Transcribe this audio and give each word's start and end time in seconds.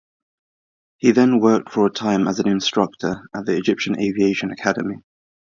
He 0.97 1.11
then 1.11 1.39
worked 1.39 1.69
for 1.71 1.85
a 1.85 1.91
time 1.91 2.27
as 2.27 2.39
an 2.39 2.47
instructor 2.47 3.29
at 3.35 3.45
the 3.45 3.55
Egypt 3.57 3.87
Aviation 3.87 4.49
Academy. 4.49 4.95